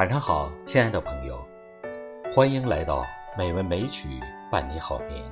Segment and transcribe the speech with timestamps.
[0.00, 1.46] 晚上好，亲爱的朋友，
[2.34, 3.04] 欢迎来到
[3.36, 4.08] 美文美曲
[4.50, 5.22] 伴你好眠。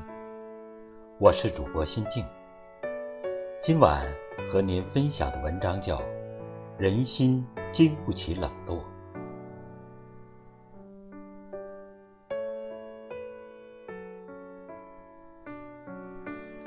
[1.18, 2.22] 我是主播心静。
[3.62, 4.06] 今晚
[4.46, 5.96] 和您分享的文章叫
[6.76, 7.42] 《人心
[7.72, 8.76] 经不起冷落》。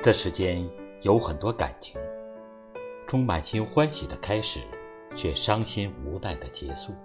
[0.02, 0.68] 这世间
[1.04, 2.02] 有很多感情，
[3.08, 4.60] 充满心欢喜的开始，
[5.16, 6.96] 却伤心无奈的结束。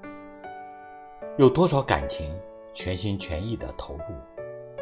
[1.38, 2.34] 有多少感情
[2.72, 4.04] 全心全意的投入，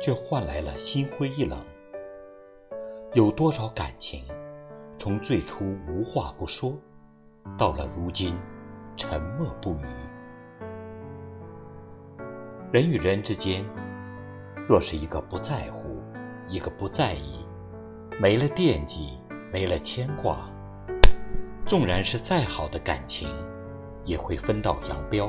[0.00, 1.58] 却换来了心灰意冷？
[3.12, 4.22] 有多少感情
[4.96, 6.72] 从最初无话不说，
[7.58, 8.38] 到了如今
[8.96, 9.86] 沉默不语？
[12.70, 13.64] 人与人之间，
[14.68, 16.00] 若是一个不在乎，
[16.48, 17.44] 一个不在意。
[18.20, 19.18] 没了惦记，
[19.52, 20.48] 没了牵挂，
[21.66, 23.28] 纵然是再好的感情，
[24.04, 25.28] 也会分道扬镳；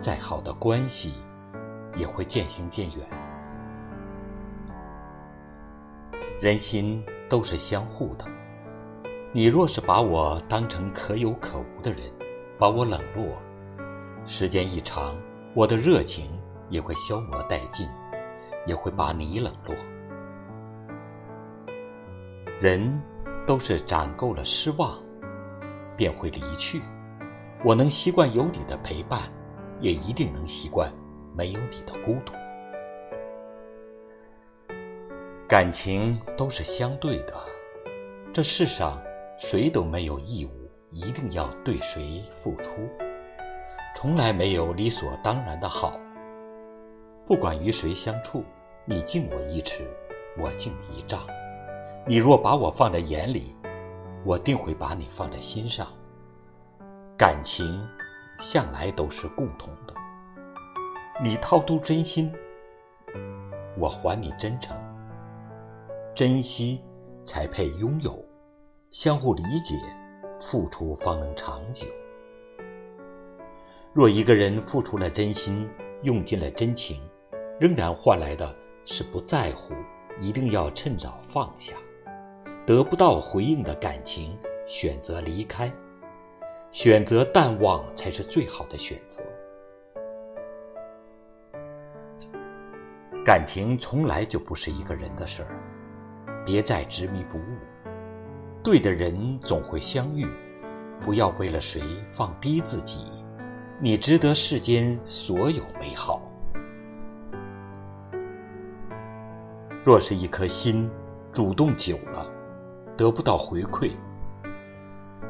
[0.00, 1.12] 再好的关系，
[1.94, 3.06] 也会渐行渐远。
[6.40, 8.24] 人心都是相互的，
[9.30, 12.00] 你若是把我当成可有可无的人，
[12.58, 13.36] 把我冷落，
[14.24, 15.14] 时间一长，
[15.54, 16.30] 我的热情
[16.70, 17.86] 也会消磨殆尽，
[18.66, 19.76] 也会把你冷落。
[22.58, 23.02] 人
[23.46, 24.98] 都是攒够了失望，
[25.94, 26.80] 便会离去。
[27.62, 29.30] 我能习惯有你的陪伴，
[29.80, 30.92] 也一定能习惯
[31.34, 32.32] 没有你的孤独。
[35.48, 37.34] 感情都是相对的，
[38.32, 39.02] 这世上
[39.38, 42.70] 谁都没有义务一定要对谁付出，
[43.96, 45.98] 从来没有理所当然的好。
[47.26, 48.44] 不管与谁相处，
[48.84, 49.84] 你敬我一尺，
[50.38, 51.26] 我敬你一丈。
[52.06, 53.54] 你若把我放在眼里，
[54.24, 55.86] 我定会把你放在心上。
[57.16, 57.86] 感情
[58.40, 59.94] 向来都是共同的，
[61.22, 62.32] 你掏出真心，
[63.78, 64.76] 我还你真诚。
[66.14, 66.82] 珍惜
[67.24, 68.24] 才配拥有，
[68.90, 69.76] 相互理解，
[70.40, 71.86] 付出方能长久。
[73.92, 75.68] 若一个人付出了真心，
[76.02, 77.00] 用尽了真情，
[77.58, 79.74] 仍然换来的是不在乎，
[80.20, 81.74] 一定要趁早放下。
[82.66, 85.72] 得不到回应的感情，选择离开，
[86.70, 89.20] 选择淡忘才是最好的选择。
[93.24, 95.50] 感情从来就不是一个人的事儿，
[96.44, 97.42] 别再执迷不悟。
[98.62, 100.26] 对的人总会相遇，
[101.00, 103.06] 不要为了谁放低自己。
[103.78, 106.22] 你值得世间所有美好。
[109.82, 110.90] 若是一颗心
[111.32, 112.26] 主动久了。
[112.96, 113.92] 得不到回馈，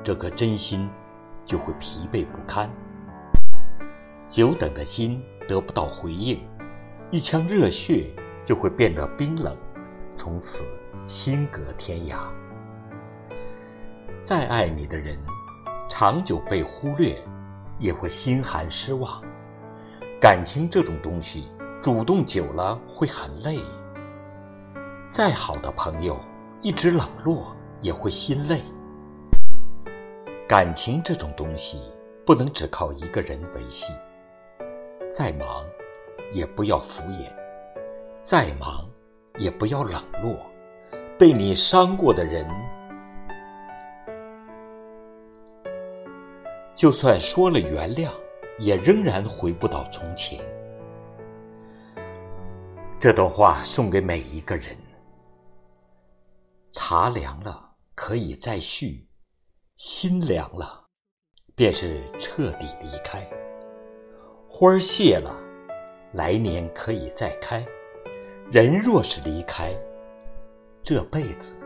[0.02, 0.90] 这颗真心
[1.50, 2.68] 就会疲惫不堪；
[4.28, 6.40] 久等的心得不到回应，
[7.10, 8.08] 一腔热血
[8.44, 9.56] 就会变得冰冷，
[10.16, 10.62] 从此
[11.08, 12.18] 心隔天涯。
[14.22, 15.18] 再爱你的人，
[15.88, 17.20] 长久被忽略，
[17.80, 19.20] 也会心寒失望。
[20.20, 21.50] 感情这种东西，
[21.82, 23.58] 主动久了会很累。
[25.08, 26.16] 再好的朋友，
[26.62, 27.56] 一直冷落。
[27.82, 28.62] 也会心累。
[30.50, 31.80] 感情这种东西，
[32.26, 33.94] 不能只靠一个人维系。
[35.08, 35.64] 再忙，
[36.32, 37.32] 也不要敷衍；
[38.20, 38.84] 再忙，
[39.38, 40.36] 也不要冷落。
[41.16, 42.48] 被你伤过的人，
[46.74, 48.10] 就算说了原谅，
[48.58, 50.40] 也仍然回不到从前。
[52.98, 54.76] 这段话送给每一个人。
[56.72, 57.68] 茶凉了。
[57.94, 59.06] 可以再续，
[59.82, 60.84] 心凉了，
[61.54, 63.26] 便是彻底离开。
[64.46, 65.34] 花儿谢了，
[66.12, 67.64] 来年可以再开。
[68.52, 69.74] 人若是离开，
[70.84, 71.56] 这辈子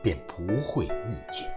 [0.00, 1.52] 便不会遇见。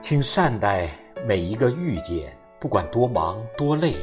[0.00, 0.88] 请善待
[1.26, 3.94] 每一个遇见，不管多忙多累，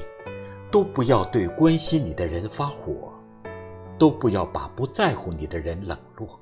[0.70, 3.12] 都不要对关心你的人发火，
[3.98, 6.40] 都不要把不在乎你的人冷落。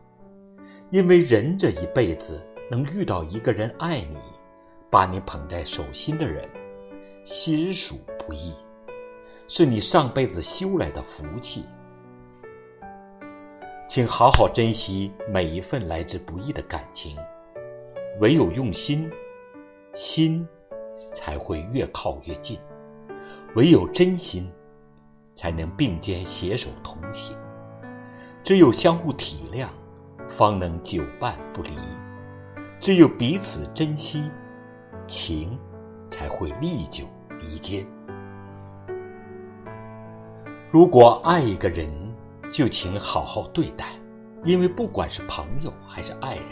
[0.89, 4.17] 因为人这一辈子能遇到一个人爱你，
[4.89, 6.47] 把你捧在手心的人，
[7.25, 8.53] 实属不易，
[9.47, 11.65] 是你上辈子修来的福气。
[13.87, 17.17] 请好好珍惜每一份来之不易的感情，
[18.19, 19.11] 唯有用心，
[19.93, 20.47] 心
[21.11, 22.57] 才会越靠越近；
[23.55, 24.51] 唯有真心，
[25.35, 27.35] 才能并肩携手同行。
[28.43, 29.67] 只有相互体谅。
[30.27, 31.71] 方能久伴不离，
[32.79, 34.31] 只有彼此珍惜，
[35.05, 35.59] 情
[36.09, 37.03] 才会历久
[37.37, 37.85] 弥坚。
[40.71, 41.89] 如果爱一个人，
[42.49, 43.87] 就请好好对待，
[44.45, 46.45] 因为不管是朋友还是爱人，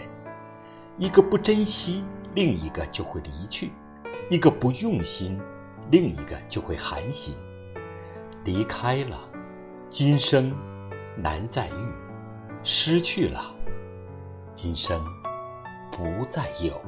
[0.98, 2.04] 一个不珍惜，
[2.36, 3.70] 另一个就会离去；
[4.30, 5.40] 一个不用心，
[5.92, 7.36] 另一个就会寒心。
[8.44, 9.18] 离开了，
[9.90, 10.54] 今生
[11.16, 11.88] 难再遇；
[12.64, 13.42] 失去了，
[14.54, 15.02] 今生
[15.98, 16.80] 不再有。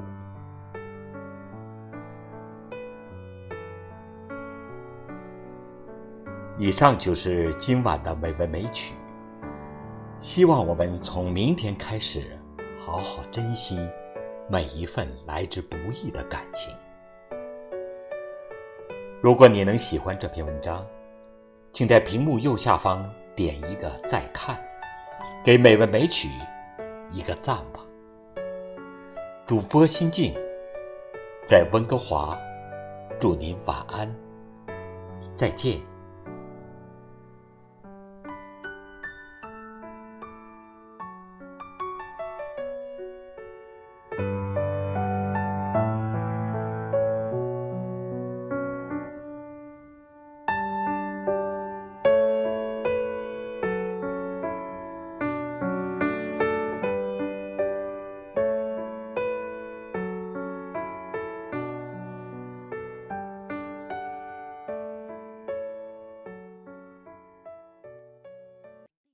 [6.59, 8.93] 以上就是今晚的美文美曲。
[10.19, 12.37] 希望我们从明天开始，
[12.85, 13.89] 好好珍惜
[14.49, 16.75] 每一份来之不易的感情。
[19.21, 20.85] 如果你能喜欢这篇文章，
[21.71, 24.61] 请在屏幕右下方点一个再看，
[25.43, 26.27] 给美文美曲
[27.09, 27.79] 一个赞吧。
[29.49, 30.31] 主播心静，
[31.43, 32.37] 在温哥华，
[33.19, 34.07] 祝您晚安，
[35.33, 35.88] 再见。